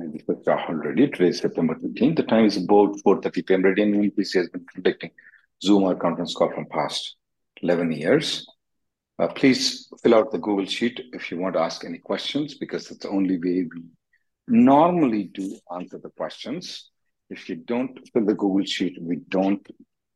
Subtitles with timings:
[0.00, 1.08] Rahul Reddy.
[1.08, 2.16] Today is September 15th.
[2.16, 3.62] The time is about 4.30 p.m.
[3.62, 5.10] Reddy and NPC has been conducting
[5.62, 7.16] Zoom or conference call from past
[7.62, 8.46] 11 years.
[9.18, 12.90] Uh, please fill out the Google Sheet if you want to ask any questions because
[12.90, 13.82] it's the only way we
[14.46, 16.90] normally do answer the questions.
[17.28, 19.66] If you don't fill the Google Sheet, we don't,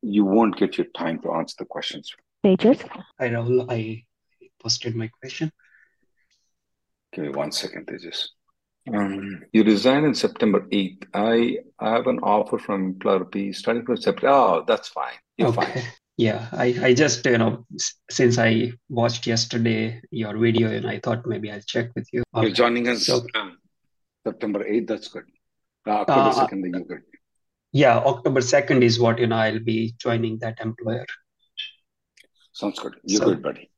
[0.02, 2.14] you won't get your time to answer the questions.
[2.42, 2.82] Pages.
[3.18, 4.04] Hi Rahul, I
[4.60, 5.50] posted my question.
[7.12, 8.28] Give me one second, Tejas.
[8.92, 11.04] Um, you resign on September 8th.
[11.14, 14.28] I, I have an offer from employer B starting from September.
[14.34, 15.14] Oh, that's fine.
[15.36, 15.64] You're okay.
[15.72, 15.82] fine.
[16.18, 17.66] Yeah, I, I just, you know,
[18.10, 22.22] since I watched yesterday your video and I thought maybe I'll check with you.
[22.36, 23.56] You're joining us So- um,
[24.24, 24.86] September 8th.
[24.88, 25.24] That's good.
[25.86, 27.02] Uh, October Uh, 2nd, you're good.
[27.72, 31.06] Yeah, October 2nd is what, you know, I'll be joining that employer.
[32.52, 32.94] Sounds good.
[33.04, 33.70] You're so- good, buddy.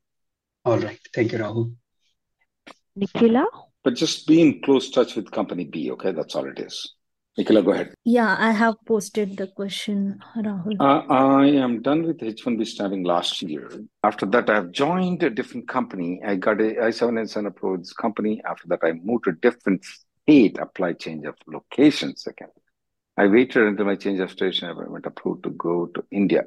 [0.65, 0.99] All right.
[1.15, 1.77] Thank you, Rahul.
[2.99, 3.47] Nikhila?
[3.85, 6.11] But just be in close touch with company B, okay?
[6.11, 6.95] That's all it is.
[7.37, 7.95] Nicola, go ahead.
[8.05, 10.77] Yeah, I have posted the question, Rahul.
[10.79, 13.69] Uh, I am done with H1B stamping last year.
[14.05, 16.21] After that, I've joined a different company.
[16.25, 18.41] I got a I-797 approved company.
[18.49, 22.51] After that, I moved to a different state, applied change of location second.
[23.17, 24.69] I waited until my change of station.
[24.69, 26.45] I went approved to go to India.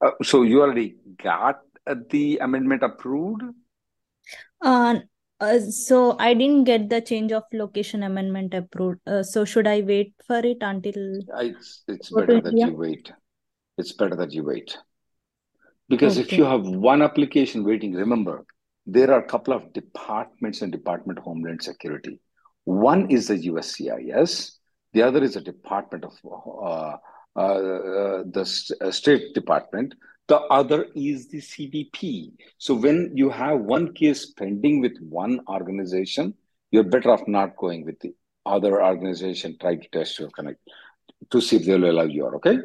[0.00, 3.42] Uh, so you already got uh, the amendment approved?
[4.60, 5.00] Uh,
[5.44, 9.00] uh, so I didn't get the change of location amendment approved.
[9.06, 11.20] Uh, so should I wait for it until?
[11.38, 12.66] It's, it's better that India?
[12.66, 13.12] you wait.
[13.78, 14.76] It's better that you wait.
[15.88, 18.44] Because if you have one application waiting, remember,
[18.86, 22.20] there are a couple of departments in Department of Homeland Security.
[22.64, 24.52] One is the USCIS,
[24.92, 26.96] the other is the Department of uh,
[27.36, 28.44] uh, uh, the
[28.90, 29.94] State Department.
[30.26, 32.32] The other is the CBP.
[32.58, 36.34] So when you have one case pending with one organization,
[36.70, 38.14] you're better off not going with the
[38.46, 39.56] other organization.
[39.60, 40.60] Try to test your connect
[41.30, 42.26] to see if they'll allow you.
[42.36, 42.58] Okay.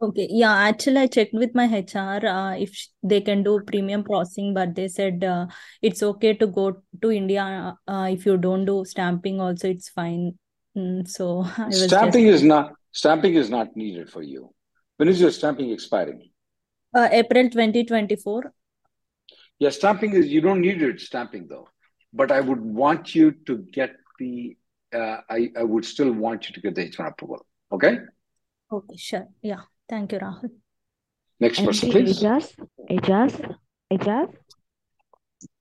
[0.00, 4.54] Okay, yeah, actually I checked with my HR uh, if they can do premium processing,
[4.54, 5.46] but they said uh,
[5.82, 10.38] it's okay to go to India uh, if you don't do stamping also it's fine.
[10.76, 14.54] Mm, so Stamping just is not stamping is not needed for you.
[14.98, 16.30] When is your stamping expiring?
[16.94, 18.52] Uh, April 2024.
[19.58, 21.68] Yeah, stamping is you don't need it stamping though.
[22.12, 24.56] But I would want you to get the
[24.94, 27.46] uh, I, I would still want you to get the H1 approval.
[27.70, 27.98] Okay?
[28.72, 29.28] Okay, sure.
[29.42, 30.50] Yeah, thank you, Rahul.
[31.40, 32.22] Next person, MD please.
[32.22, 32.54] Ajaz,
[32.90, 33.56] Ajaz,
[33.92, 34.34] Ajaz.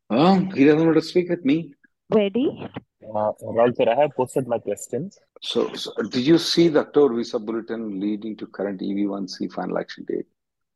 [0.09, 1.73] Oh, he doesn't want to speak with me.
[2.09, 2.67] ready?
[3.03, 5.19] Uh, Rahul sir, I have posted my questions.
[5.41, 10.05] So, so did you see the October visa bulletin leading to current EB1C final action
[10.07, 10.25] date?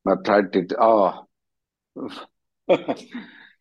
[0.06, 0.74] My pride did.
[0.80, 1.26] Oh,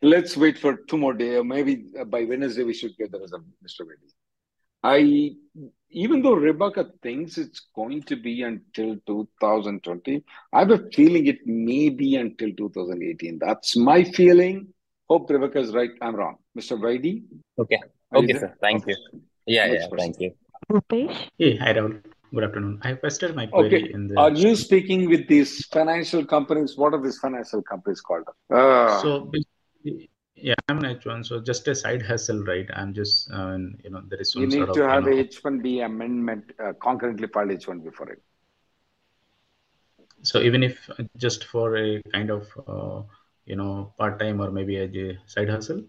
[0.03, 1.39] let's wait for two more days.
[1.39, 3.81] Or maybe by Wednesday we should get the result, Mr.
[3.81, 4.09] Reddy.
[4.83, 5.33] I,
[5.91, 10.25] even though Rebecca thinks it's going to be until 2020,
[10.55, 13.39] I have a feeling it may be until 2018.
[13.39, 14.69] That's my feeling.
[15.09, 15.91] Hope Rebecca is right.
[16.01, 16.37] I'm wrong.
[16.59, 16.81] Mr.
[16.83, 17.25] Reddy?
[17.59, 17.79] Okay.
[18.13, 18.55] Are Okay, sir.
[18.61, 18.97] Thank you.
[19.45, 19.99] Yeah, Next yeah, person.
[19.99, 20.33] thank you.
[20.71, 22.03] Rupesh, Hey, hi Rahul.
[22.33, 22.79] Good afternoon.
[22.83, 23.93] I have posted my query Okay.
[23.93, 26.77] in the Are you speaking with these financial companies?
[26.77, 28.25] What are these financial companies called?
[28.51, 29.33] Uh, so
[30.37, 32.69] yeah, I'm an H1, so just a side hustle, right?
[32.73, 35.05] I'm just uh, you know there is you some need sort of to you have
[35.05, 38.23] know a H1B amendment uh, concurrently filed H1B for it.
[40.23, 43.03] so even if just for a kind of uh,
[43.47, 45.83] you know part time or maybe as a side hustle.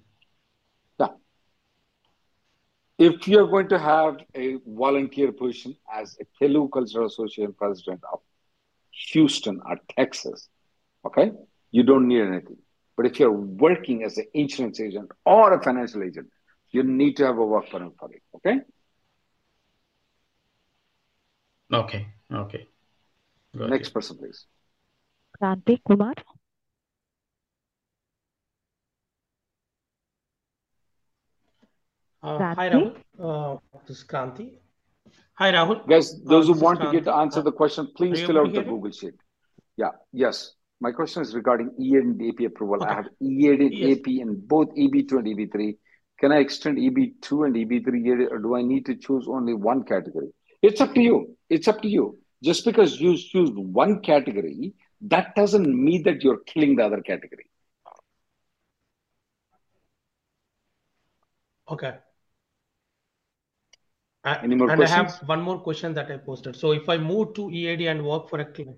[3.09, 8.19] If you're going to have a volunteer position as a Telugu Cultural Association president of
[9.11, 10.49] Houston or Texas,
[11.07, 11.31] okay,
[11.71, 12.57] you don't need anything.
[12.95, 16.27] But if you're working as an insurance agent or a financial agent,
[16.69, 18.57] you need to have a work permit for it, okay?
[21.73, 22.07] Okay,
[22.43, 22.67] okay,
[23.57, 23.93] got Next you.
[23.95, 24.45] person, please.
[25.41, 26.13] Kranti Kumar.
[32.23, 32.95] Uh, hi, Rahul.
[33.19, 33.57] Uh,
[33.87, 34.59] this is Kranti.
[35.35, 35.87] Hi, Rahul.
[35.87, 37.21] Guys, Uh, those who want to get Kranti.
[37.21, 38.69] answer Uh, the question, please fill out the hear me?
[38.69, 39.15] Google sheet.
[39.77, 40.53] Yeah, yes.
[40.79, 42.83] My question is regarding EAD and AP approval.
[42.83, 43.97] I have EAD and Yes.
[43.97, 45.77] AP in both EB2 and EB3.
[46.19, 49.83] Can I extend EB2 and EB3 EAD, or do I need to choose only one
[49.83, 50.31] category?
[50.61, 51.35] It's up to you.
[51.49, 52.19] It's up to you.
[52.43, 57.45] Just because you choose one category, that doesn't mean that you're killing the other category.
[61.69, 61.93] Okay.
[64.23, 66.55] A- Any more And I have one more question that I posted.
[66.55, 68.77] So if I move to EAD and work for a client,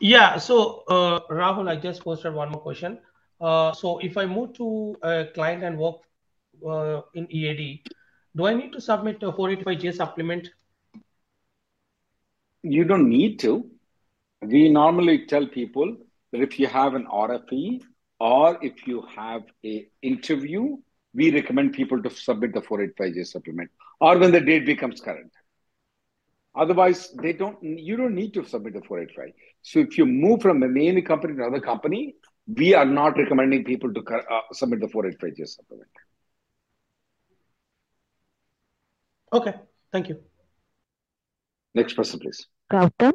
[0.00, 0.38] yeah.
[0.38, 2.98] So uh, Rahul, I just posted one more question.
[3.40, 5.96] Uh, so if I move to a client and work
[6.66, 7.88] uh, in EAD,
[8.36, 10.50] do I need to submit a 485J supplement?
[12.62, 13.68] You don't need to.
[14.42, 15.96] We normally tell people
[16.32, 17.82] that if you have an RFE
[18.20, 20.76] or if you have a interview,
[21.14, 25.32] we recommend people to submit the 485J supplement or when the date becomes current.
[26.54, 27.56] Otherwise, they don't.
[27.62, 29.32] You don't need to submit the 485.
[29.62, 32.16] So if you move from a main company to another company,
[32.46, 35.90] we are not recommending people to uh, submit the 485J supplement.
[39.32, 39.54] Okay.
[39.92, 40.20] Thank you.
[41.74, 42.46] Next person, please.
[42.72, 43.12] Gautam.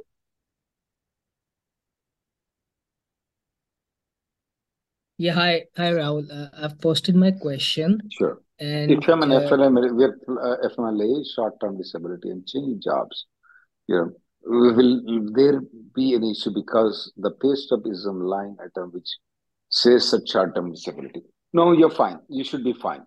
[5.18, 6.30] Yeah, hi, hi, Rahul.
[6.30, 8.42] Uh, I've posted my question, Sure.
[8.60, 13.26] And If I'm an uh, FLM, we're uh, FMLA, short-term disability, and change jobs.
[13.88, 14.12] you know,
[14.46, 15.62] will there
[15.94, 19.10] be an issue because the pay stub is on line item which
[19.70, 21.22] says such short-term disability?
[21.54, 22.20] No, you're fine.
[22.30, 23.06] You should be fine.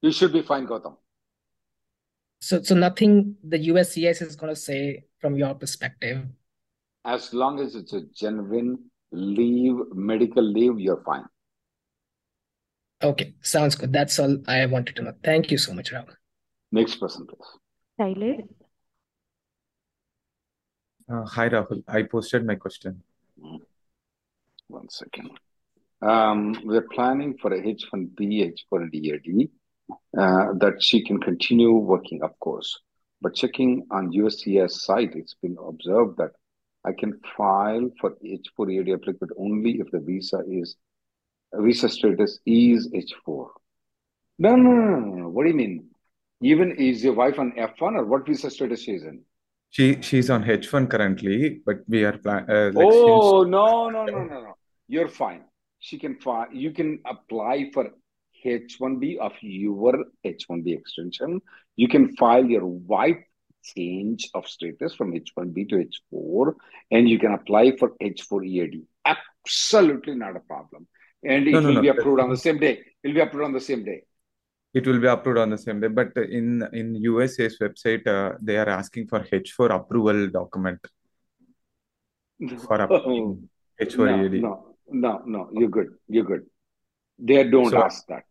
[0.00, 0.96] You should be fine, Gautam.
[2.40, 6.24] so so nothing the USCIS is going to say from your perspective.
[7.04, 8.78] As long as it's a genuine
[9.12, 11.24] leave, medical leave, you're fine.
[13.02, 13.92] Okay, sounds good.
[13.92, 15.12] That's all I wanted to know.
[15.22, 16.14] Thank you so much, Rahul.
[16.72, 17.48] Next person, please.
[18.00, 18.48] Shailesh.
[21.08, 21.82] Uh, hi, Rahul.
[21.86, 23.02] I posted my question.
[24.66, 25.30] One second.
[26.02, 29.50] Um, we're planning for a H1B, H4 EAD
[30.18, 32.80] uh, that she can continue working, of course.
[33.20, 36.32] But checking on USCIS site, it's been observed that
[36.84, 40.76] I can file for H4 EAD applicant only if the visa is
[41.54, 43.48] visa status is H4.
[44.38, 45.28] No, no, no, no, no.
[45.28, 45.88] What do you mean?
[46.40, 49.22] Even is your wife on F1 or what visa status she is in?
[49.70, 54.24] She she's on H1 currently, but we are plan uh, like Oh, no, no, no,
[54.24, 54.54] no, no.
[54.86, 55.44] You're fine.
[55.80, 56.46] She can file.
[56.52, 57.90] You can apply for
[58.44, 61.42] H1B of your H1B extension.
[61.76, 63.18] You can file your wife
[63.62, 66.54] change of status from H1B to H4,
[66.90, 68.86] and you can apply for H4 EAD.
[69.04, 70.86] Absolutely not a problem.
[71.24, 71.82] And it no, no, will no.
[71.82, 72.72] be approved on the same day.
[73.02, 74.02] It will be approved on the same day.
[74.74, 75.88] it will be approved on the same day.
[75.88, 76.46] But in
[76.80, 80.80] in USA's website, uh, they are asking for H4 approval document
[82.66, 83.48] for applying
[83.80, 84.42] H4 No, EAD.
[84.42, 84.52] no,
[85.04, 85.50] no, no.
[85.52, 85.88] You're good.
[86.08, 86.44] You're good.
[87.18, 88.24] They don't So ask that.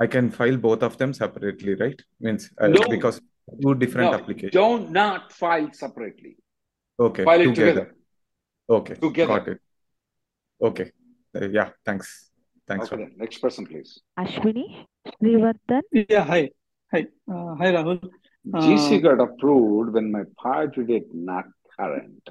[0.00, 2.00] I can file both of them separately, right?
[2.20, 3.20] Means uh, No, because
[3.60, 4.18] two different no.
[4.18, 4.52] applications.
[4.52, 6.36] Don't not file separately.
[6.98, 7.72] Okay, File it together.
[7.72, 7.96] together.
[8.70, 9.28] Okay, Together.
[9.38, 9.58] got it.
[10.62, 10.90] Okay.
[11.34, 12.30] Uh, yeah, thanks.
[12.68, 13.08] Thanks, Okay, Rahul.
[13.08, 13.16] then.
[13.18, 14.00] Next person, please.
[14.18, 14.86] Ashwini.
[15.22, 15.82] Srivardhan.
[15.92, 16.50] Yeah, hi.
[16.92, 17.06] Hi.
[17.30, 18.00] Uh, hi, Rahul.
[18.46, 21.44] GC Uh, got approved when my priority date not
[21.78, 22.28] current.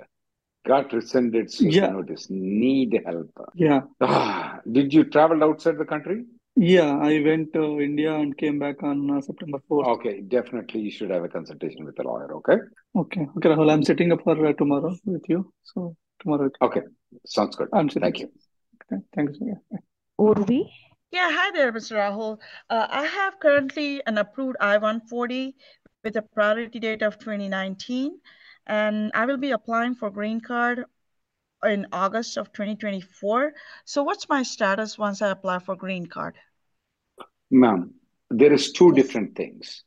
[0.67, 2.27] Got rescinded CC yeah, notice.
[2.29, 3.31] Need help.
[3.55, 6.25] yeah, Ah, did you travel outside the country?
[6.55, 6.97] yeah.
[6.97, 9.87] I went to India and came back on uh, September 4th.
[9.95, 12.57] Okay, definitely you should have a consultation with a lawyer, okay?
[12.95, 13.71] Okay, okay, Rahul.
[13.71, 15.51] I'm setting up for uh, tomorrow with you.
[15.63, 16.81] So tomorrow Okay,
[17.25, 17.69] sounds good.
[17.73, 18.03] I'm setting.
[18.03, 18.29] Thank you.
[18.91, 19.37] Okay, thanks.
[19.41, 19.79] Yeah.
[20.19, 20.65] Urvi.
[21.11, 21.97] Yeah, hi there, Mr.
[21.97, 22.39] Rahul.
[22.69, 25.53] Uh, I have currently an approved I-140
[26.03, 28.17] with a priority date of 2019,
[28.67, 30.85] and I will be applying for green card
[31.65, 33.53] in August of 2024.
[33.85, 36.35] So what's my status once I apply for green card?
[37.51, 37.93] Ma'am,
[38.29, 39.83] there is two different things.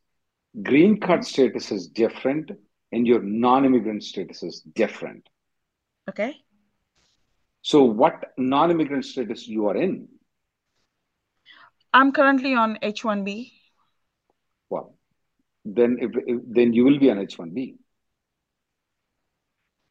[0.62, 2.50] Green card status is different
[2.92, 5.28] and your non-immigrant status is different.
[6.08, 6.36] Okay.
[7.64, 10.06] So what non-immigrant status you are in?
[11.94, 13.52] I'm currently on H-1B.
[14.68, 14.94] Well,
[15.64, 17.78] then if, if then you will be on H1B.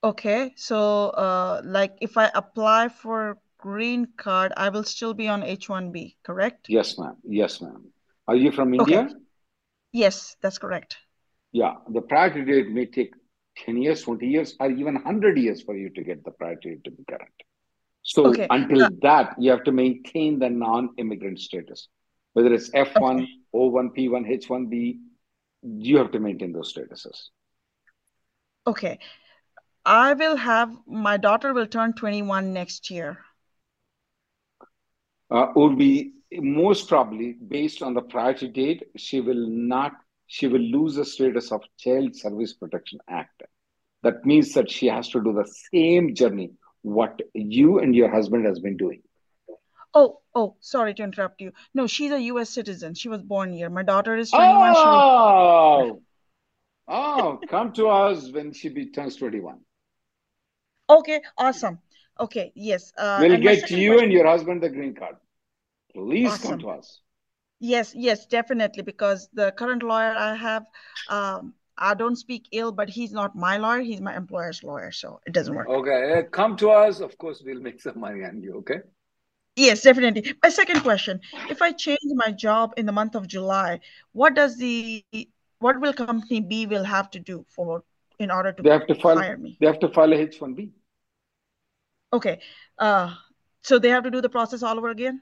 [0.01, 5.43] Okay, so uh, like if I apply for green card, I will still be on
[5.43, 6.69] H-1B, correct?
[6.69, 7.15] Yes, ma'am.
[7.23, 7.93] Yes, ma'am.
[8.27, 8.99] Are you from Okay.
[8.99, 9.09] India?
[9.93, 10.97] Yes, that's correct.
[11.53, 13.13] Yeah, the priority date may take
[13.55, 16.91] 10 years, 20 years, or even 100 years for you to get the priority to
[16.91, 17.31] be current.
[18.03, 18.47] So Okay.
[18.49, 21.87] until Uh, that, you have to maintain the non-immigrant status,
[22.33, 24.99] whether it's F1, O1, P1, H1B,
[25.63, 27.29] you have to maintain those statuses.
[28.67, 28.99] okay.
[29.85, 33.19] I will have my daughter will turn 21 next year.
[35.29, 39.93] Uh, would be most probably based on the priority date, she will not,
[40.27, 43.43] she will lose the status of Child Status Protection Act.
[44.03, 46.51] That means that she has to do the same journey
[46.83, 49.01] what you and your husband has been doing.
[49.93, 51.51] Oh, oh, sorry to interrupt you.
[51.73, 52.93] No, she's a US citizen.
[52.93, 53.69] She was born here.
[53.69, 54.73] My daughter is 21.
[54.73, 54.85] She will...
[54.85, 56.01] Oh,
[56.87, 59.59] oh, come to us when she be, turns 21.
[60.89, 61.79] Okay, awesome.
[62.19, 62.91] Okay, yes.
[62.97, 65.15] Uh, We'll get you question, and your husband the green card.
[65.93, 66.99] Please come to us.
[67.59, 68.83] Yes, yes, definitely.
[68.83, 70.65] Because the current lawyer I have,
[71.07, 73.81] um, I don't speak ill, but he's not my lawyer.
[73.81, 75.67] He's my employer's lawyer, so it doesn't work.
[75.69, 76.99] Okay, uh, come to us.
[76.99, 78.57] Of course, we'll make some money on you.
[78.57, 78.79] Okay.
[79.55, 80.33] Yes, definitely.
[80.41, 83.79] My second question, if I change my job in the month of July,
[84.11, 85.03] what does the
[85.59, 87.83] what will company B will have to do for
[88.19, 89.17] in order to They have to file.
[89.17, 89.57] hire me?
[89.59, 90.71] They have to file a H1B.
[92.11, 92.39] Okay.
[92.77, 93.13] Uh,
[93.61, 95.21] so they have to do the process all over again?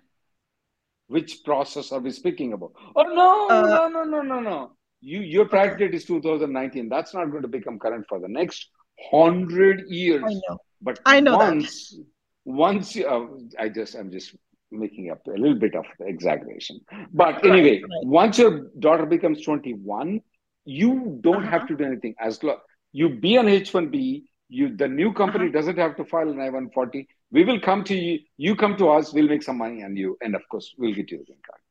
[1.08, 2.72] Which process are we speaking about?
[2.96, 4.72] Oh no, Uh, no, no, no, no, no.
[5.02, 6.90] You your priority date is 2019.
[6.90, 8.70] That's not going to become current for the next
[9.12, 10.24] hundred years.
[10.26, 10.58] I know.
[10.82, 11.54] But I know that.
[11.54, 11.98] once,
[12.46, 13.28] once you, uh,
[13.60, 14.36] I just I'm just
[14.72, 16.80] making up a little bit of exaggeration.
[17.14, 18.06] But anyway, right.
[18.22, 20.22] once your daughter becomes 21,
[20.66, 21.68] you don't have Uh-huh.
[21.68, 22.16] to do anything.
[22.20, 22.58] As long
[22.94, 25.58] you be on H1B, you the new company Uh-huh.
[25.58, 27.08] doesn't have to file an I-140.
[27.32, 28.20] We will come to you.
[28.38, 29.14] You come to us.
[29.14, 31.62] We'll make some money on you, and of course, we'll get you the green card.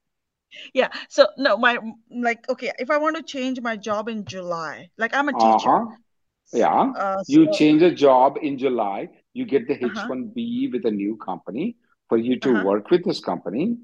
[0.75, 0.89] Yeah.
[1.09, 1.79] So no, my
[2.11, 5.77] like okay, if I want to change my job in July, like I'm a teacher.
[5.77, 5.97] Uh-huh.
[6.53, 6.93] Yeah.
[6.97, 11.17] Uh, You change a job in July, you get the uh-huh, H1B with a new
[11.17, 11.77] company
[12.09, 13.77] for you to uh-huh, work with this company.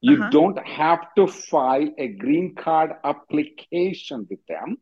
[0.00, 0.30] You uh-huh.
[0.30, 4.78] don't have to file a green card application with them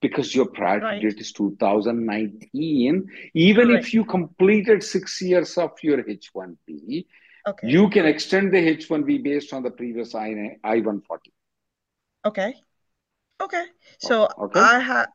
[0.00, 1.00] because your priority Right.
[1.00, 3.06] date is 2019.
[3.34, 3.84] Even Correct.
[3.84, 7.06] if you completed six years of your H1B,
[7.46, 7.74] Okay.
[7.74, 11.32] you can extend the H1B based on the previous I- I-140.
[12.24, 12.54] Okay.
[13.40, 13.66] Okay.
[13.98, 14.54] So Okay?
[14.54, 15.08] I have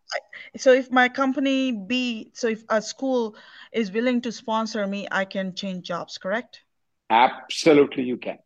[0.57, 3.35] so if my company B, so if a school
[3.73, 6.63] is willing to sponsor me, I can change jobs, correct?
[7.09, 8.39] Absolutely, you can.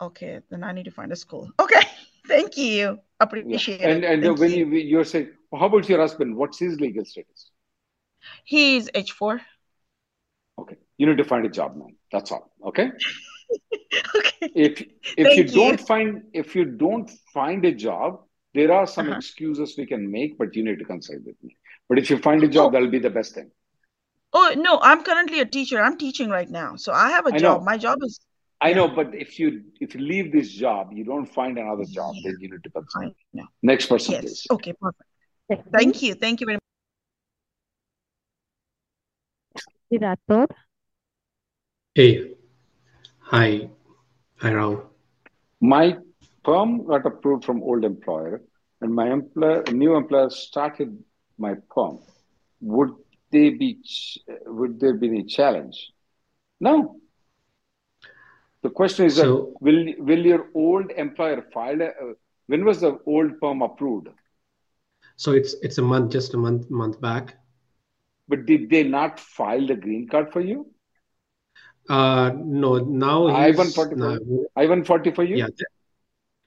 [0.00, 1.50] Okay, then I need to find a school.
[1.60, 1.80] Okay.
[2.26, 2.98] Thank you.
[3.42, 3.60] Yeah.
[3.60, 4.04] Appreciate And it.
[4.04, 4.56] and Thank when you.
[4.56, 6.36] you you're saying, how about your husband?
[6.36, 7.50] What's his legal status?
[8.44, 9.34] He's H4.
[9.34, 9.42] Okay,
[10.98, 11.96] you need to find a job man.
[12.10, 12.52] That's all.
[12.66, 12.90] Okay.
[14.16, 14.48] Okay.
[14.54, 15.54] If if you Thank you.
[15.54, 18.22] don't find if you don't find a job,
[18.54, 19.18] there are some Uh-huh.
[19.18, 21.56] excuses we can make, but you need to consult with me.
[21.88, 23.50] But if you find a job, Oh, that'll be the best thing.
[24.32, 25.82] oh no, I'm currently a teacher.
[25.82, 26.76] I'm teaching right now.
[26.76, 27.58] So I have a I job.
[27.60, 28.18] know, My job is
[28.62, 32.14] I know, but if you if you leave this job, you don't find another job,
[32.24, 33.04] then you need to consult.
[33.04, 33.46] I know.
[33.62, 34.22] Next person, Yes.
[34.24, 34.46] please.
[34.50, 35.70] Okay, perfect.
[35.78, 36.14] Thank you.
[36.14, 36.62] Thank you very much.
[39.90, 40.50] the Rathod.
[41.94, 42.32] Hey,
[43.18, 43.68] hi,
[44.36, 44.86] hi, Rahul.
[45.60, 45.98] My
[46.42, 48.40] perm got approved from old employer,
[48.80, 51.04] and my employer, new employer started
[51.36, 51.98] my perm.
[52.62, 52.94] Would
[53.30, 53.84] they be?
[54.46, 55.92] Would there be any challenge?
[56.60, 56.98] No.
[58.62, 59.28] The question is that
[59.60, 61.90] will will your old employer file a,
[62.46, 64.08] when was the old perm approved?
[65.16, 67.36] so it's it's a month, just a month, month back.
[68.28, 70.72] But did they not file the green card for you?
[71.88, 74.46] Uh, no, now I one forty you.
[74.56, 75.36] I one forty for you.
[75.36, 75.48] yeah,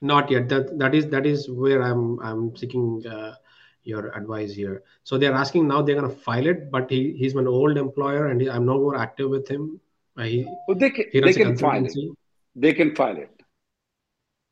[0.00, 0.48] not yet.
[0.48, 3.34] That that is that is where I'm I'm seeking uh,
[3.82, 4.82] your advice here.
[5.04, 8.40] So they're asking now they're gonna file it, but he he's an old employer and
[8.40, 9.80] he, I'm no more active with him.
[10.16, 11.94] Uh, he Well, they can he they can file it.
[12.54, 13.30] They can file it.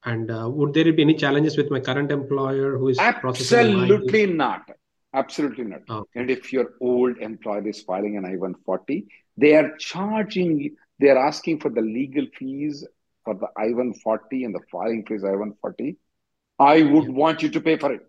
[0.05, 2.99] And uh, would there be any challenges with my current employer who is?
[2.99, 4.71] Absolutely not.
[5.15, 5.81] Absolutely not.
[6.15, 11.61] And if your old employer is filing an I-140, they are charging, they are asking
[11.61, 12.87] for the legal fees
[13.25, 15.97] for the I-140 and the filing fees I-140.
[16.59, 17.15] I would Yep.
[17.15, 18.07] want you to pay for it.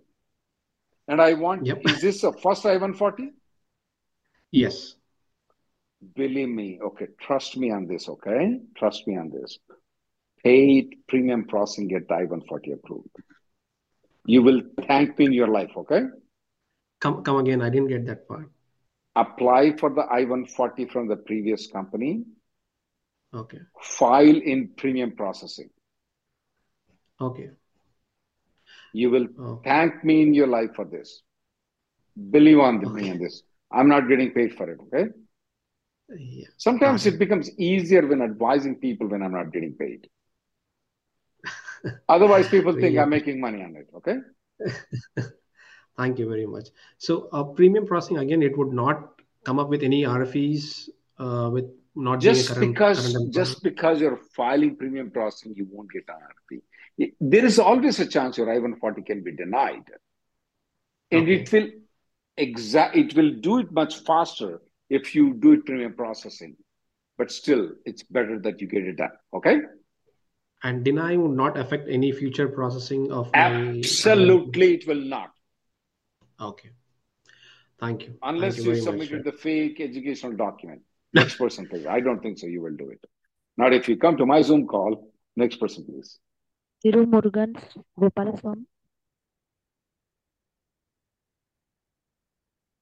[1.08, 1.82] And I want, Yep.
[1.86, 3.32] is this a first I-140?
[4.52, 4.96] Yes.
[6.16, 8.60] Believe me, okay, trust me on this, okay?
[8.78, 9.58] Trust me on this.
[10.44, 13.10] Paid premium processing, get I-140 approved.
[14.26, 16.04] You will thank me in your life, okay?
[17.00, 17.62] Come come again.
[17.62, 18.50] I didn't get that part.
[19.16, 22.24] Apply for the I-140 from the previous company,
[23.34, 23.60] Okay.
[23.82, 25.70] file in premium processing.
[27.20, 27.52] Okay.
[28.94, 29.70] You will Okay.
[29.70, 31.22] thank me in your life for this.
[32.32, 33.44] Believe on me on this.
[33.72, 34.80] I'm not getting paid for it.
[34.88, 35.12] Okay.
[36.10, 36.48] Yeah.
[36.58, 37.16] Sometimes Okay.
[37.16, 40.08] it becomes easier when advising people when I'm not getting paid.
[42.08, 43.90] Otherwise, people think Really I'm making money on it.
[43.96, 44.18] Okay.
[45.98, 46.70] Thank you very much.
[46.98, 51.66] So, uh, premium processing again, it would not come up with any RFEs uh, with
[51.96, 53.32] not Just current current because employer.
[53.32, 57.14] just because you're filing premium processing, you won't get an RFE.
[57.22, 59.84] There is always a chance your I-140 can be denied,
[61.12, 61.36] and Okay.
[61.42, 61.70] it will
[62.38, 66.58] exact it will do it much faster if you do it premium processing.
[67.18, 69.12] But still, it's better that you get it done.
[69.34, 69.62] Okay.
[70.64, 73.78] And deny would not affect any future processing of my I-140.
[73.80, 75.32] Absolutely, it will not.
[76.40, 76.70] Okay.
[77.80, 78.08] Thank you.
[78.08, 79.08] Thank Unless you you very much.
[79.08, 80.82] submitted the fake educational document.
[81.14, 81.86] Next person, please.
[81.86, 82.48] I don't think so.
[82.48, 83.04] You will do it.
[83.58, 85.12] Not if you come to my Zoom call.
[85.36, 86.20] Next person, please.
[86.84, 87.56] Thiru Murugan
[88.00, 88.66] Gopalaswamy.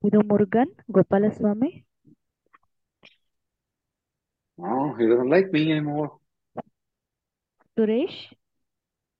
[0.04, 1.84] Thiru Murugan Gopalaswamy.
[4.60, 6.18] Oh, he doesn't like me anymore.
[7.78, 8.34] Suresh.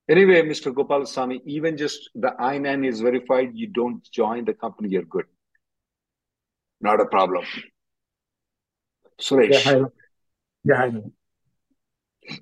[0.10, 0.74] Anyway, Mr.
[0.74, 5.24] Gopal Sami, even just the I-9 is verified, you don't join the company, you're good.
[6.82, 7.46] Not a problem.
[7.56, 7.62] Yeah,
[9.22, 9.80] Suresh, hi.
[10.66, 10.92] Yeah, hi.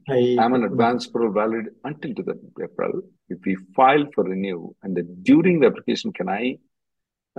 [0.07, 0.37] Hi.
[0.39, 3.01] I'm an advance parole valid until to the April.
[3.29, 6.57] If we file for renew and then during the application, can I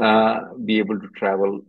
[0.00, 1.62] uh, be able to travel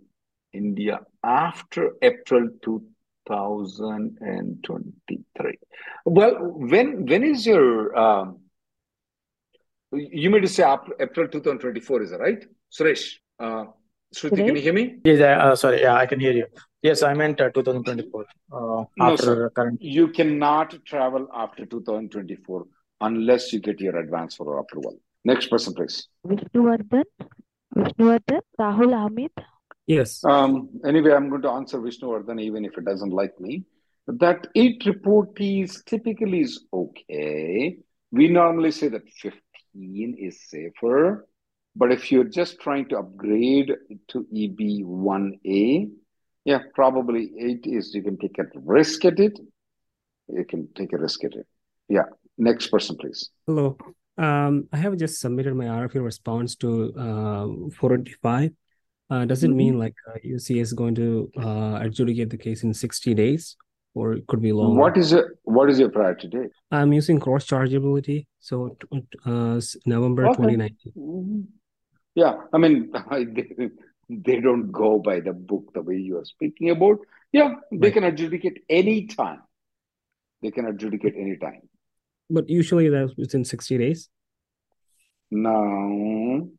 [0.51, 5.57] India after April 2023?
[6.05, 8.39] Well, when when is your um,
[9.95, 10.63] you made to say
[10.99, 12.45] April 2024, is that right?
[12.71, 13.65] Suresh, uh,
[14.15, 14.97] Shruti, can you hear me?
[15.03, 16.45] Yes, I, uh, sorry, yeah, I can hear you.
[16.81, 18.21] Yes, I meant uh, 2024.
[18.21, 19.49] Uh, No, after sir.
[19.51, 19.81] current.
[19.81, 22.65] You cannot travel after 2024
[23.01, 24.99] unless you get your advance for approval.
[25.25, 26.07] Next person, please.
[26.27, 27.03] Vishnuvardhan.
[27.75, 28.41] Vishnuvardhan.
[28.59, 29.31] Rahul Hamid.
[29.87, 30.23] Yes.
[30.23, 33.63] Um, anyway, I'm going to answer Vishnuvardhan even if it doesn't like me.
[34.07, 37.77] That eight report is typically is okay.
[38.11, 39.03] We normally say that
[39.73, 41.27] 15 is safer.
[41.75, 43.71] But if you're just trying to upgrade
[44.09, 45.89] to EB1A,
[46.45, 47.93] yeah, probably it is.
[47.95, 49.39] you can take a risk at it.
[50.27, 51.47] You can take a risk at it.
[51.89, 52.03] Yeah.
[52.37, 53.29] Next person, please.
[53.47, 53.77] Hello.
[54.17, 58.51] Um, I have just submitted my RFE response to uh, 485.
[59.09, 59.55] Uh, does it Mhm.
[59.55, 63.55] mean like uh, UC is going to uh, adjudicate the case in 60 days,
[63.95, 64.79] or it could be longer?
[64.79, 66.51] What is your what is your priority date?
[66.71, 68.77] I'm using cross chargeability, so
[69.25, 70.35] uh, November Okay.
[70.35, 70.93] 2019.
[70.97, 71.45] Mhm.
[72.15, 73.69] Yeah, I mean, they,
[74.09, 76.99] they don't go by the book the way you are speaking about.
[77.31, 77.93] Yeah, they Right.
[77.93, 79.41] can adjudicate any time.
[80.41, 81.61] They can adjudicate any time.
[82.29, 84.09] But usually that's within 60 days.
[85.31, 86.49] No,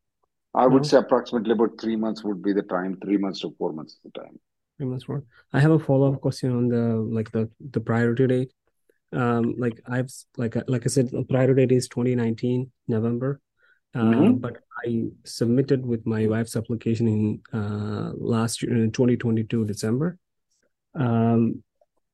[0.54, 2.98] I would No, say approximately about three months would be the time.
[3.02, 4.38] Three months to four months is the time.
[4.80, 5.22] Months more.
[5.52, 8.52] I have a follow-up question on the like the the priority date.
[9.12, 13.40] Um, like I've like I- like I said, the priority date is 2019 November.
[13.94, 14.40] Uh, Mhm.
[14.40, 20.18] but I submitted with my wife's application in uh last year in 2022 December.
[20.94, 21.62] Um,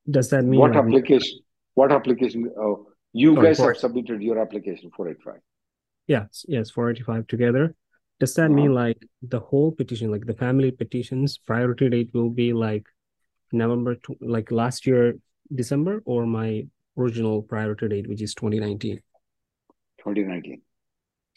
[0.09, 1.39] does that mean What application?
[1.73, 2.51] What application?
[2.57, 5.41] Oh, you sorry guys for have submitted your application for it, right?
[6.07, 7.75] yes yes 485 together?
[8.21, 12.53] Does that mean like the whole petition, like the family petitions, priority date will be
[12.53, 12.85] like
[13.51, 15.15] November, tw like last year
[15.53, 18.99] December, or my original priority date, which is 2019?
[20.03, 20.61] 2019.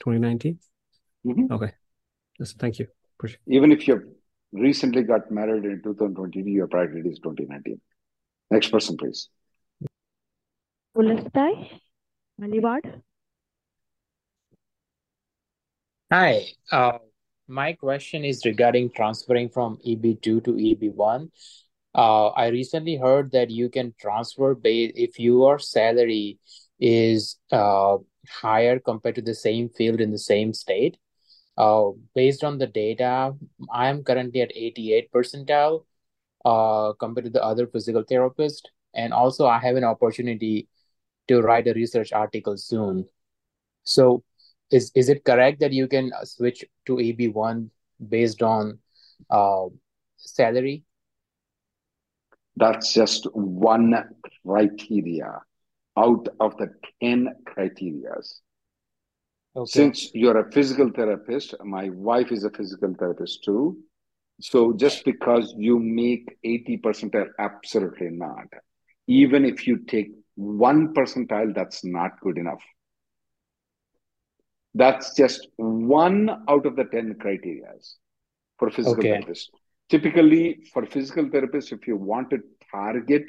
[0.03, 0.59] 2019?
[1.25, 1.51] Mhm.
[1.51, 1.73] Okay.
[2.39, 2.87] Yes, thank you.
[3.17, 3.97] Appreciate Even if you
[4.53, 7.81] recently got married in 2020, your priority date is 2019.
[8.51, 9.31] Next person, please.
[10.95, 11.81] Pulastai.
[12.39, 13.01] Maliwad.
[16.15, 16.99] Hi, uh,
[17.49, 21.29] my question is regarding transferring from EB2 to EB1.
[21.93, 26.39] Uh, I recently heard that you can transfer ba- if your salary
[26.79, 27.97] is uh,
[28.31, 30.99] higher compared to the same field in the same state.
[31.59, 33.33] Uh, based on the data,
[33.69, 35.85] I am currently at 88 percentile
[36.45, 38.71] uh, compared to the other physical therapist.
[38.95, 40.69] And also, I have an opportunity
[41.27, 43.09] to write a research article soon.
[43.83, 44.23] So,
[44.71, 47.69] is is it correct that you can uh, switch to EB1
[48.09, 48.79] based on
[49.31, 49.67] uh,
[50.17, 50.85] salary?
[52.57, 53.95] That's just one
[54.47, 55.41] criteria
[55.97, 56.73] out of the
[57.03, 58.41] 10 criterias.
[59.57, 59.71] Okay.
[59.71, 63.79] Since you're a physical therapist, my wife is a physical therapist too.
[64.41, 68.47] So just because you make 80 percentile, absolutely not.
[69.07, 72.63] Even if you take one percentile, that's not good enough.
[74.75, 77.97] That's just one out of the 10 criterias.
[78.59, 79.11] for physical Okay.
[79.11, 79.51] therapist.
[79.89, 82.39] Typically, for physical therapists, if you want to
[82.71, 83.27] target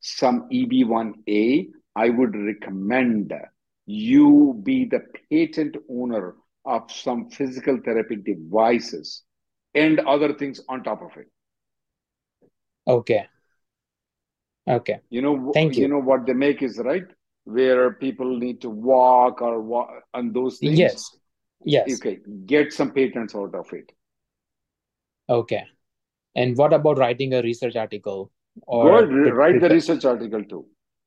[0.00, 3.32] some EB1A, I would recommend
[3.86, 5.00] you be the
[5.30, 9.22] patent owner of some physical therapy devices
[9.74, 11.28] and other things on top of it.
[12.86, 13.28] Okay.
[14.68, 15.00] Okay.
[15.10, 15.88] You know, Thank you you.
[15.88, 17.04] know what they make is right,
[17.44, 20.78] where people need to walk or walk on those things.
[20.78, 21.16] Yes.
[21.64, 21.92] Yes.
[21.94, 23.92] Okay, get some patents out of it.
[25.28, 25.64] Okay.
[26.34, 28.30] And what about writing a research article
[28.66, 30.66] or Go a re- write the research article too.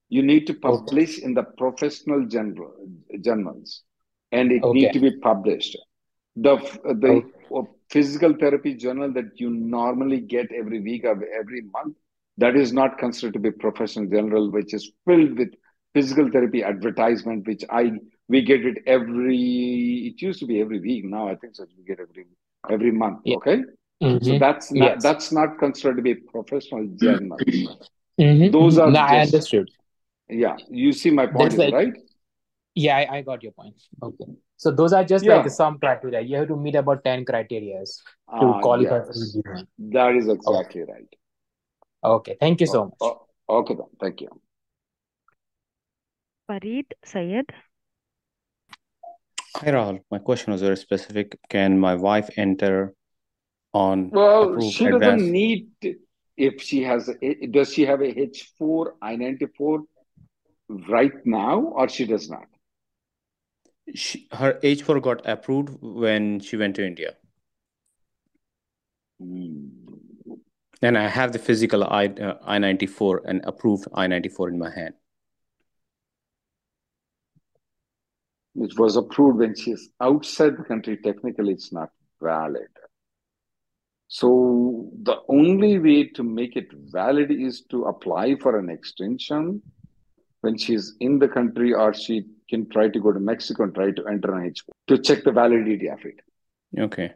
[0.10, 0.62] You need to Okay.
[0.62, 2.74] publish in the professional journal,
[3.22, 3.84] journals,
[4.32, 4.80] and it Okay.
[4.80, 5.78] need to be published.
[6.36, 7.24] The the
[7.56, 11.98] uh, physical therapy journal that you normally get every week or every month,
[12.38, 15.54] that is not considered to be professional journal, which is filled with
[15.96, 17.94] physical therapy advertisement, which I
[18.28, 20.12] we get it every.
[20.12, 21.06] It used to be every week.
[21.06, 21.66] Now I think so.
[21.78, 22.26] We get every
[22.70, 23.20] every month.
[23.26, 23.38] yeah.
[23.38, 23.58] Okay,
[24.22, 24.40] so Mm-hmm.
[24.46, 25.04] that's not Yes.
[25.04, 27.42] that's not considered to be professional journals.
[28.20, 28.52] Mm-hmm.
[28.52, 29.70] Those are No, I understood.
[30.30, 30.58] yeah.
[30.70, 31.94] You see my point like, right.
[32.76, 33.76] yeah, I, I got your point.
[34.04, 34.26] Okay.
[34.58, 35.38] So those are just Yeah.
[35.38, 36.22] like some criteria.
[36.22, 37.94] You have to meet about 10 criteria to
[38.28, 39.68] Ah, qualify yes, EB1.
[39.98, 40.36] that is Okay.
[40.36, 41.16] exactly right.
[42.04, 42.38] Okay.
[42.40, 43.14] Thank you so Oh, much.
[43.50, 43.88] oh, okay then.
[44.00, 44.30] Thank you.
[46.48, 47.46] Farid Sayed.
[49.58, 50.02] Hi, Rahul.
[50.12, 51.38] My question was very specific.
[51.50, 52.94] Can my wife enter
[53.74, 55.26] on Well, she doesn't advanced?
[55.26, 55.68] need
[56.38, 57.10] if she has
[57.52, 59.80] does she have a H4 I-94
[60.90, 62.48] right now or she does not?
[63.94, 67.16] She, her H4 got approved when she went to India.
[69.22, 69.68] Hmm.
[70.82, 74.96] And I have the physical I, uh, I-94 and approved I-94 in my hand.
[78.56, 80.98] It was approved when she is outside the country.
[80.98, 81.90] Technically, it's not
[82.22, 82.68] valid.
[84.08, 89.62] So the only way to make it valid is to apply for an extension
[90.42, 93.92] when she's in the country, or she can try to go to Mexico and try
[93.92, 96.22] to enter an H4 to check the validity of it.
[96.80, 97.14] Okay.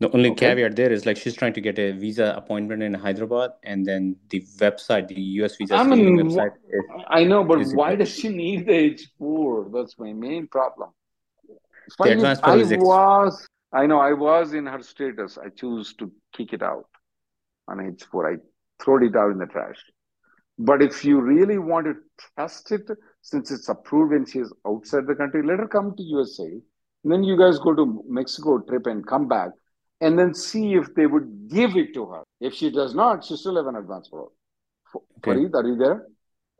[0.00, 0.46] The only Okay.
[0.46, 4.16] caveat there is like she's trying to get a visa appointment in Hyderabad, and then
[4.30, 8.28] the website, the US visa I mean, website, is, I know, but why does she
[8.28, 9.72] need the H4?
[9.72, 10.90] That's my main problem.
[11.98, 15.36] The advanced I is was, I know I was in her status.
[15.36, 16.86] I choose to kick it out
[17.66, 18.34] on H4.
[18.34, 18.36] I
[18.82, 19.82] throw it out in the trash.
[20.58, 21.94] But if you really want to
[22.36, 22.82] test it,
[23.22, 26.44] since it's approved and she is outside the country, let her come to USA.
[26.44, 29.50] And then you guys go to Mexico trip and come back,
[30.00, 32.22] and then see if they would give it to her.
[32.40, 34.30] If she does not, she still have an advance pro.
[34.94, 35.32] F- Okay.
[35.32, 36.06] Fareed, are you there?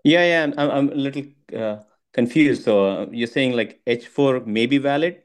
[0.05, 1.25] Yeah, yeah, I'm, I'm I'm a little
[1.57, 1.77] uh,
[2.13, 2.65] confused.
[2.65, 5.23] So uh, you're saying like H4 may be valid,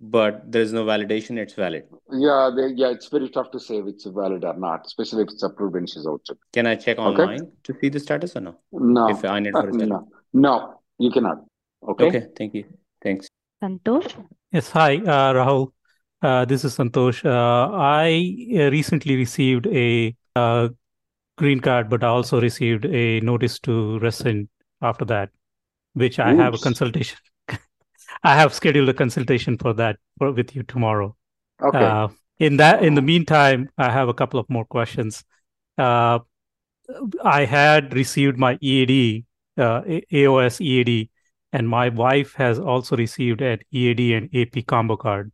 [0.00, 1.84] but there's no validation, it's valid.
[2.12, 5.30] Yeah, they, yeah, it's very tough to say if it's valid or not, especially if
[5.30, 6.24] it's approved when she's out.
[6.52, 7.22] Can I check Okay?
[7.22, 8.56] online to see the status or no?
[8.72, 11.44] No, If I need for is no, no, you cannot.
[11.88, 12.06] Okay.
[12.08, 12.64] Okay, thank you.
[13.02, 13.28] Thanks.
[13.62, 14.14] Santosh.
[14.52, 15.72] Yes, hi, uh, Rahul.
[16.20, 17.24] Uh, this is Santosh.
[17.24, 20.68] Uh, I uh, recently received a uh,
[21.36, 24.48] green card, but I also received a notice to rescind
[24.82, 25.30] after that,
[25.94, 27.18] which I have a consultation.
[28.24, 31.16] I have scheduled a consultation for that for, with you tomorrow.
[31.62, 31.84] Okay.
[31.84, 35.24] Uh, in that, in the meantime, I have a couple of more questions.
[35.76, 36.20] Uh,
[37.22, 39.24] I had received my EAD,
[39.56, 41.10] uh, AOS EAD,
[41.52, 45.30] and my wife has also received an EAD and AP combo card.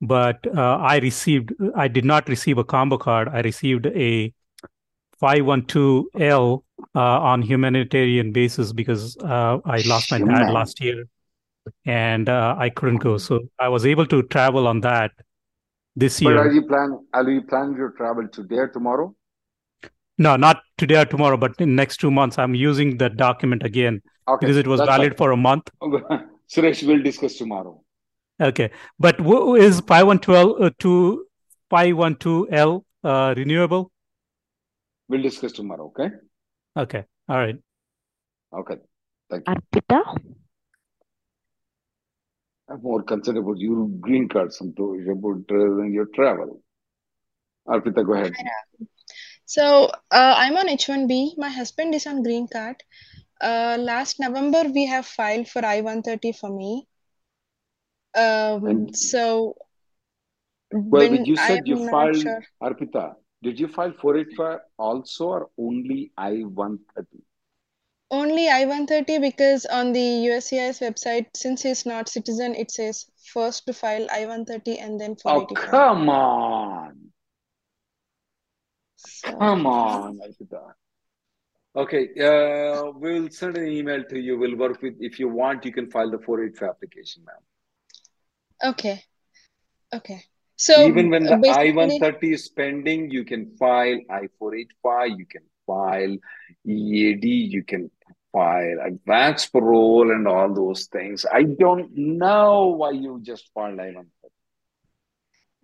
[0.00, 3.28] But uh, I received, I did not receive a combo card.
[3.28, 4.32] I received a
[5.20, 6.62] 512L
[6.94, 11.04] uh, on humanitarian basis because uh, I lost my dad last year
[11.84, 13.18] and uh, I couldn't go.
[13.18, 15.12] So I was able to travel on that
[15.94, 16.34] this year.
[16.34, 19.14] But are you plan are you planning your travel today or tomorrow?
[20.16, 24.02] No, not today or tomorrow, but in next two months, I'm using that document again
[24.28, 25.70] Okay, because it was that's valid for a month.
[25.82, 27.82] Suresh, we'll discuss tomorrow.
[28.40, 31.26] Okay, but w- is 5112 uh, to
[31.70, 33.92] 512L uh, renewable?
[35.08, 36.14] We'll discuss tomorrow, okay?
[36.76, 37.56] Okay, all right.
[38.52, 38.76] Okay.
[39.28, 39.54] Thank you.
[39.54, 40.16] Arpita.
[42.68, 46.62] I'm more concerned about your green card, Santosh, about uh, than your travel.
[47.66, 48.32] Arpita, go ahead.
[49.44, 51.36] So uh, I'm on H1B.
[51.36, 52.76] My husband is on green card.
[53.40, 56.86] Uh, last November we have filed for I-130 for me.
[58.14, 59.56] Um, And so
[60.72, 62.44] well, when you said you am not filed, sure.
[62.62, 67.22] Arpita, did you file 485 also or only I-130?
[68.12, 73.72] Only I-130 because on the USCIS website, since he's not citizen, it says first to
[73.72, 77.12] file I-130 and then Oh, come on.
[79.24, 80.72] Come on, Arpita.
[81.76, 84.36] Okay, uh, we'll send an email to you.
[84.36, 87.36] We'll work with, if you want, you can file the 485 application, ma'am.
[88.62, 89.02] Okay.
[89.94, 90.22] Okay.
[90.56, 96.16] So Even when the I-130 is pending, you can file I-485, you can file
[96.66, 97.90] EAD, you can
[98.32, 101.24] file advance parole and all those things.
[101.32, 104.04] I don't know why you just filed I-130.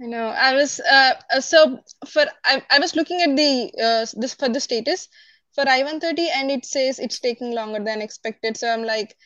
[0.02, 0.28] I know.
[0.28, 4.48] I was uh, uh, so for I, I was looking at the uh this for
[4.48, 5.08] the status
[5.54, 8.58] for I-130 and it says it's taking longer than expected.
[8.58, 9.16] So I'm like,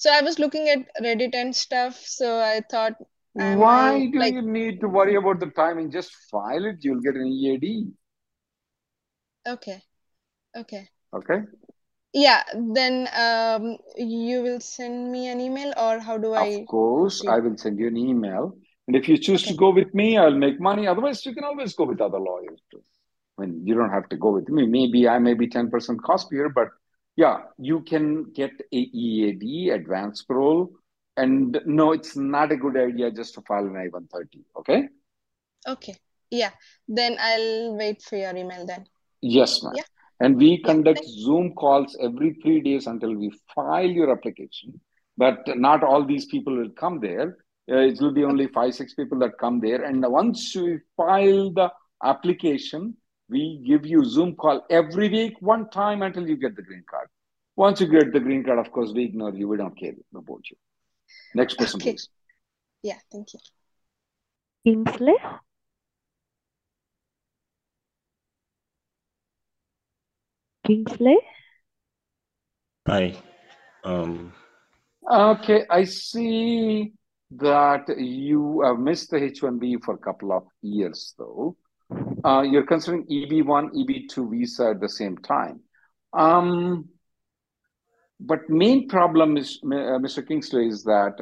[0.00, 1.94] so I was looking at Reddit and stuff.
[2.06, 2.94] So I thought,
[3.34, 5.90] Why I do like you need to worry about the timing?
[5.90, 7.92] Just file it, you'll get an EAD.
[9.46, 9.82] okay,
[10.56, 10.88] okay.
[11.12, 11.40] Okay?
[12.14, 12.42] Yeah,
[12.74, 17.22] then um you will send me an email or how do I Of course?
[17.26, 18.56] I will send you an email.
[18.88, 20.86] And if you choose to go with me, I'll make money.
[20.86, 22.82] Otherwise, you can always go with other lawyers too.
[23.38, 24.66] I mean, you don't have to go with me.
[24.66, 26.68] Maybe I may be 10% cospier, but
[27.16, 30.70] yeah, you can get a EAD, advance parole.
[31.16, 34.42] And no, it's not a good idea just to file an I-130.
[34.58, 34.88] Okay?
[35.68, 35.96] Okay.
[36.30, 36.50] Yeah.
[36.88, 38.86] Then I'll wait for your email then.
[39.20, 39.74] Yes, ma'am.
[39.76, 39.82] Yeah.
[40.20, 44.80] And we conduct Zoom calls every three days until we file your application.
[45.16, 47.38] But not all these people will come there.
[47.70, 49.84] Uh, it will be only five, six people that come there.
[49.84, 51.70] And once you file the
[52.02, 52.96] application,
[53.30, 57.08] we give you Zoom call every week, one time until you get the green card.
[57.56, 59.48] Once you get the green card, of course, we ignore you.
[59.48, 60.56] We don't care about you.
[61.34, 61.92] Next person, Okay.
[61.92, 62.08] please.
[62.82, 63.40] Yeah, thank you.
[64.64, 65.14] Kingsley?
[70.66, 71.18] Kingsley?
[72.86, 73.14] Hi.
[73.84, 74.32] Um,
[75.10, 76.92] Okay, I see
[77.32, 81.56] that you have missed the H-1B for a couple of years, though.
[82.24, 85.60] Uh, you're considering EB1, EB2 visa at the same time.
[86.12, 86.88] Um,
[88.18, 90.26] but main problem is, uh, Mr.
[90.26, 91.14] Kingsley, is that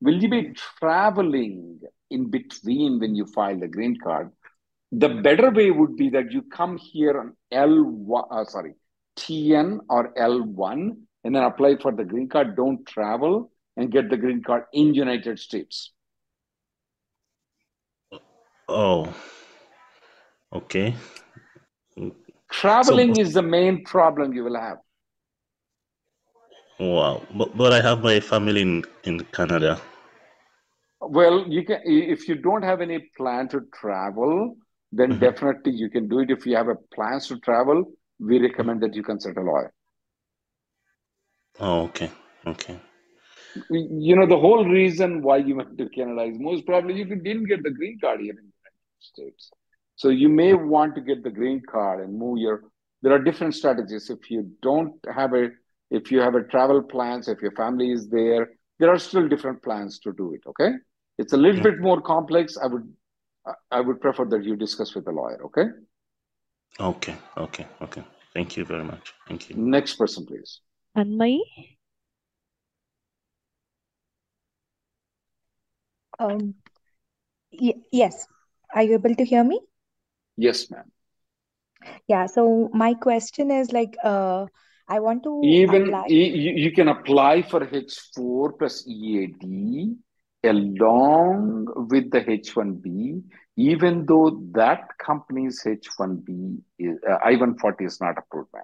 [0.00, 4.30] will you be traveling in between when you file the green card?
[4.92, 8.74] The better way would be that you come here on L1, uh, sorry,
[9.18, 12.56] TN or L1 and then apply for the green card.
[12.56, 15.92] Don't travel and get the green card in United States.
[18.68, 19.14] oh,
[20.56, 20.94] okay.
[21.96, 22.12] So,
[22.50, 24.78] Traveling is the main problem you will have.
[26.78, 27.22] wow.
[27.34, 29.80] But, but I have my family in, in Canada.
[31.00, 34.56] Well, you can if you don't have any plan to travel,
[34.92, 35.18] then Mhm.
[35.18, 36.30] definitely you can do it.
[36.30, 39.72] If you have a plans to travel, we recommend that you consult a lawyer.
[41.60, 42.10] Oh, okay.
[42.46, 42.78] Okay.
[43.70, 47.46] You know, the whole reason why you went to Canada is most probably you didn't
[47.46, 49.50] get the green card here in the United States.
[49.96, 52.62] So you may want to get the green card and move your.
[53.02, 54.10] There are different strategies.
[54.10, 55.48] If you don't have a,
[55.90, 59.62] if you have a travel plans, if your family is there, there are still different
[59.62, 60.42] plans to do it.
[60.46, 60.70] Okay,
[61.18, 61.70] it's a little Yeah.
[61.70, 62.56] bit more complex.
[62.56, 62.86] I would,
[63.46, 65.40] I- I would prefer that you discuss with a lawyer.
[65.46, 65.66] Okay.
[66.78, 67.16] Okay.
[67.38, 67.66] Okay.
[67.80, 68.04] Okay.
[68.34, 69.14] Thank you very much.
[69.28, 69.56] Thank you.
[69.56, 70.60] Next person, please.
[70.96, 71.38] Anmai?
[76.18, 76.54] Um,
[77.52, 78.26] y- yes.
[78.74, 79.60] Are you able to hear me?
[80.36, 80.90] Yes, ma'am.
[82.08, 82.26] Yeah.
[82.26, 84.46] So my question is like, uh,
[84.88, 86.06] I want to Even apply.
[86.08, 89.96] you, you can apply for H4 plus EAD
[90.44, 93.22] along with the H1B,
[93.56, 98.62] even though that company's H1B is uh, I-140 is not approved, ma'am.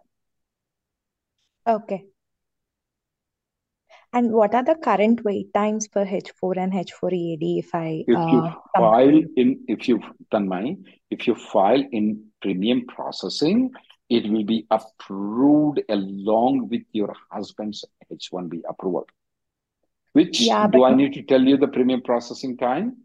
[1.67, 2.12] Okay.
[4.15, 8.19] And what are the current wait times for H4 and H4 EAD if I If
[8.33, 10.01] you uh file in, if you
[10.33, 10.77] my,
[11.11, 13.71] if you file in premium processing,
[14.09, 19.07] it will be approved along with your husband's H1B approval.
[20.15, 22.97] Which Yeah, do I need to tell you the premium processing time?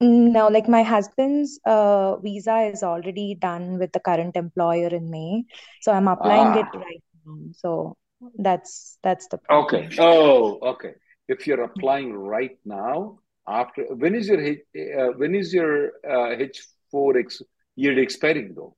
[0.00, 5.44] no, like my husband's uh visa is already done with the current employer in May.
[5.80, 7.38] So I'm applying it Ah, right now.
[7.54, 7.96] So
[8.38, 9.88] that's that's the okay.
[9.98, 10.94] Oh, okay.
[11.28, 16.36] If you're applying right now, after when is your H, uh, when is your uh,
[16.36, 17.42] H4 ex,
[17.74, 18.76] year expiring though?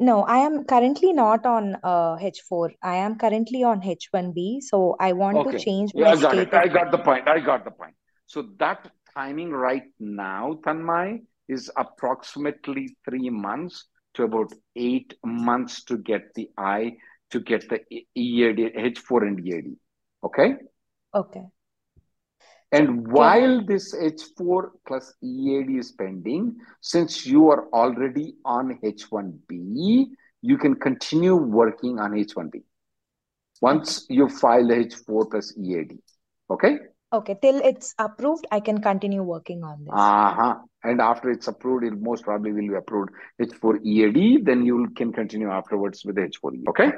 [0.00, 2.70] No, I am currently not on uh H4.
[2.82, 4.60] I am currently on H1B.
[4.62, 5.58] So I want to Okay.
[5.58, 6.54] change Yeah, I got it.
[6.54, 7.28] I got the point.
[7.28, 7.94] I got the point.
[8.26, 15.98] So that timing right now, Tanmay, is approximately three months to about eight months to
[15.98, 16.96] get the I
[17.34, 17.80] to get the
[18.14, 19.76] EAD, H4 and EAD.
[20.22, 20.54] Okay?
[21.14, 21.44] Okay.
[22.70, 30.06] And while this H4 plus EAD is pending, since you are already on H1B,
[30.42, 32.62] you can continue working on H1B
[33.60, 35.98] once you file the H4 plus EAD.
[36.50, 36.78] Okay?
[37.12, 39.92] Okay, till it's approved, I can continue working on this.
[39.92, 40.56] Uh-huh.
[40.82, 45.12] And after it's approved, it most probably will be approved H4 EAD, then you can
[45.12, 46.68] continue afterwards with H4 EAD.
[46.68, 46.90] Okay?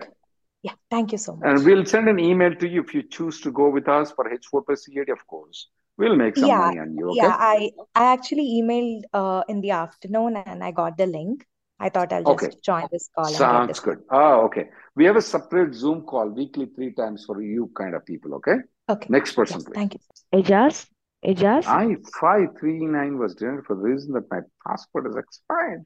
[0.66, 1.46] Yeah, thank you so much.
[1.48, 4.24] And we'll send an email to you if you choose to go with us for
[4.36, 5.68] H4 plus EAD, of course.
[5.98, 7.28] We'll make some Yeah, money on you, okay?
[7.28, 11.46] yeah, I I actually emailed uh in the afternoon and I got the link.
[11.78, 12.46] I thought I'll Okay.
[12.46, 13.80] just join this call and Sounds this.
[13.80, 13.98] good.
[14.10, 14.68] Oh, okay.
[14.94, 18.56] We have a separate Zoom call weekly three times for you kind of people, okay?
[18.88, 19.10] Okay.
[19.10, 19.74] Next person, Yes, please.
[19.74, 20.00] thank you.
[20.32, 20.86] Ajaz.
[21.24, 21.66] Ajaz.
[21.66, 25.84] I five three nine was denied for the reason that my passport is expired.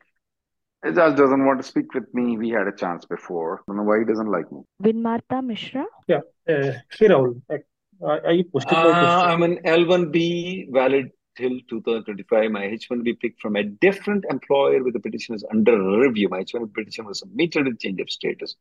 [0.83, 2.39] It just doesn't want to speak with me.
[2.39, 3.59] We had a chance before.
[3.59, 4.61] I don't know why he doesn't like me.
[4.83, 5.85] Vinmarta Mishra?
[6.09, 6.21] Yeah.
[6.49, 7.43] Uh, hey, Rahul.
[7.51, 7.57] I,
[8.03, 9.31] I posted my Uh, question.
[9.31, 12.51] I'm an L1B valid till 2025.
[12.51, 16.31] My H1B picked from a different employer with the petition is under review.
[16.31, 18.57] My H1B petition was submitted with change of status.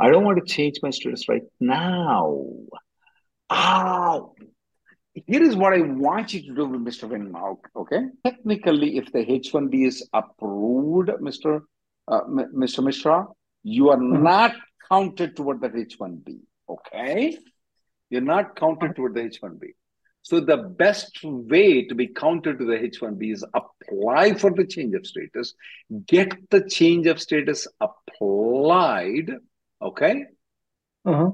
[0.00, 2.46] I don't want to change my status right now.
[3.50, 4.34] Oh,
[5.14, 7.08] here is what I want you to do with Mr.
[7.08, 8.02] Vinmau, okay?
[8.24, 11.62] Technically, if the H1B is approved, Mr.
[12.06, 12.82] Uh, M- Mr.
[12.84, 13.26] Mishra,
[13.62, 14.54] you are not
[14.88, 17.36] counted toward the H1B, okay?
[18.08, 19.74] You're not counted toward the H1B.
[20.22, 24.94] So the best way to be counted to the H1B is apply for the change
[24.94, 25.54] of status,
[26.06, 29.32] get the change of status applied,
[29.80, 30.24] okay?
[31.04, 31.30] Uh-huh.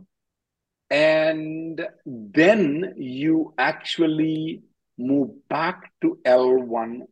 [0.90, 4.62] And then you actually
[4.98, 7.02] move back to L1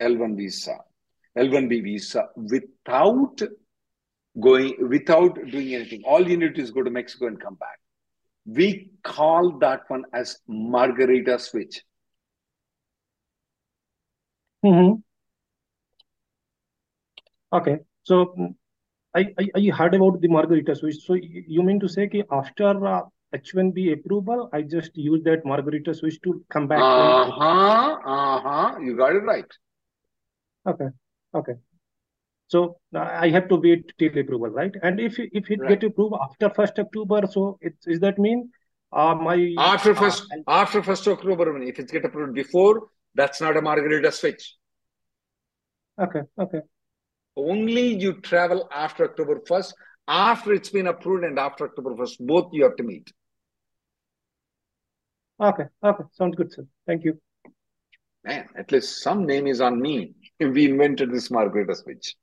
[0.00, 0.76] L1 visa
[1.36, 3.40] L1B visa without
[4.40, 6.02] going without doing anything.
[6.06, 7.78] All you need to is go to Mexico and come back.
[8.46, 11.82] We call that one as margarita switch.
[14.62, 14.94] Hmm
[17.52, 17.78] Okay.
[18.02, 18.34] So
[19.20, 20.98] I, I I heard about the margarita switch.
[21.06, 21.14] So
[21.56, 23.02] you mean to say that after uh,
[23.34, 28.96] H1B approval, I just use that margarita switch to come back to uh-huh uh-huh you
[28.96, 29.58] got it right
[30.66, 30.88] Okay.
[31.34, 31.54] Okay.
[32.48, 34.74] So uh, I have to wait till approval, right?
[34.82, 38.18] And if it- if it right get approved after first October, so it is that
[38.18, 38.50] mean
[38.92, 42.74] uh my after uh, first after first October if it's get approved before
[43.14, 44.44] that's not a margarita switch
[45.98, 46.60] okay okay
[47.36, 49.72] only you travel after October 1st.
[50.08, 53.12] After it's been approved and after October 1st, both you have to meet.
[55.40, 56.66] okay okay sounds good, sir.
[56.86, 57.20] Thank you.
[58.24, 60.14] Man, at least some name is on me.
[60.40, 62.14] We invented this margarita switch.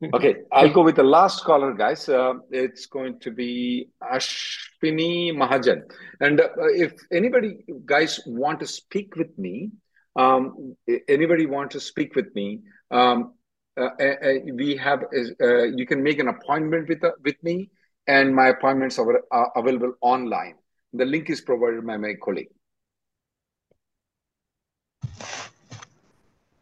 [0.12, 2.08] Okay, I'll go with the last caller, guys.
[2.08, 5.82] Uh, it's going to be Ashwini Mahajan.
[6.20, 9.70] And uh, if anybody, guys, want to speak with me,
[10.16, 10.76] um,
[11.08, 13.34] anybody want to speak with me, um,
[13.76, 15.04] we have,
[15.40, 17.70] uh, you can make an appointment with, uh, with me,
[18.06, 20.54] and my appointments are, are available online.
[20.92, 22.50] The link is provided by my colleague.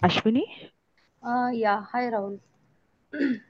[0.02, 0.42] Ashwini?
[1.22, 1.84] Uh, yeah.
[1.92, 2.38] Hi, Rahul.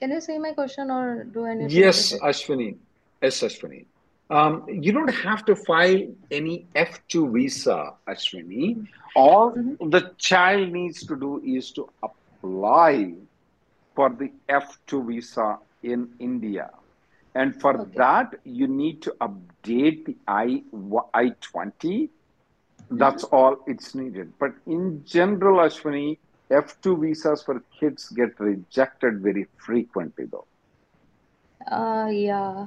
[0.00, 2.24] Can you see my question or do I need Yes, repeat?
[2.26, 2.76] Ashwini.
[3.22, 3.86] Yes, Ashwini.
[4.30, 8.88] Um, you don't have to file any F2 visa, Ashwini.
[9.14, 16.70] All the child needs to do is to apply for the F2 visa in India.
[17.34, 20.62] And for that, you need to update the I,
[21.14, 22.10] I-20.
[22.90, 24.32] That's all it's needed.
[24.38, 26.18] But in general, Ashwini,
[26.50, 30.44] F2 visas for kids get rejected very frequently, though.
[31.70, 32.66] Uh, yeah.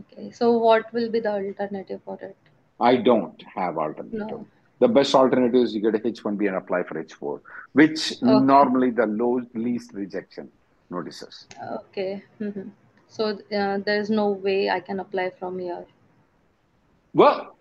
[0.00, 0.30] Okay.
[0.30, 2.36] So what will be the alternative for it?
[2.80, 4.28] I don't have alternative.
[4.28, 4.46] No.
[4.80, 7.40] The best alternative is you get a H1B and apply for H4,
[7.72, 8.44] which Okay.
[8.44, 10.50] normally the low least rejection
[10.90, 11.46] notices.
[11.80, 12.22] Okay.
[12.38, 12.68] hmm
[13.08, 15.84] So uh, there's no way I can apply from here.
[17.14, 17.56] Well,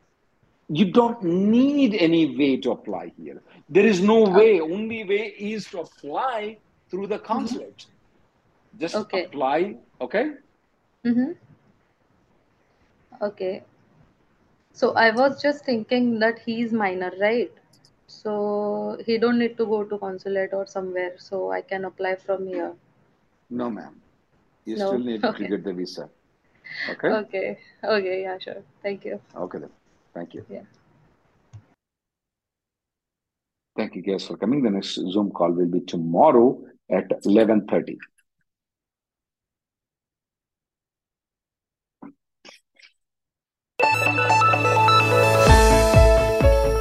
[0.70, 3.42] you don't need any way to apply here.
[3.70, 4.60] There is no way.
[4.60, 6.58] Only way is to apply
[6.90, 7.86] through the consulate.
[8.80, 9.26] Just Okay.
[9.26, 10.32] apply, okay?
[11.06, 11.32] Mm-hmm.
[13.22, 13.64] Okay.
[14.74, 17.52] So I was just thinking that he's minor, right?
[18.08, 21.14] So he don't need to go to consulate or somewhere.
[21.18, 22.74] So I can apply from here.
[23.50, 24.02] No, ma'am.
[24.66, 24.88] You No.
[24.88, 26.10] still need to get the visa.
[26.90, 27.08] Okay?
[27.08, 27.60] Okay.
[27.84, 28.22] Okay.
[28.24, 28.64] Yeah, sure.
[28.82, 29.20] Thank you.
[29.36, 29.70] Okay then.
[30.14, 30.46] Thank you.
[30.50, 30.64] Yeah.
[33.76, 34.64] Thank you guys for coming.
[34.64, 37.98] The next Zoom call will be tomorrow at 11:30.